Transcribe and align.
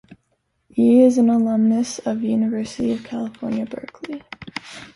Yee 0.75 1.03
is 1.05 1.19
an 1.19 1.29
alumnus 1.29 1.99
of 1.99 2.23
University 2.23 2.91
of 2.91 3.03
California, 3.03 3.67
Berkeley. 3.67 4.23